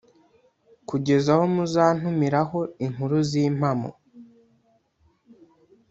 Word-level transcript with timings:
kugeza 0.89 1.27
aho 1.35 1.45
muzantumiraho 1.55 2.59
inkuru 2.85 3.17
z’impamo. 3.29 3.89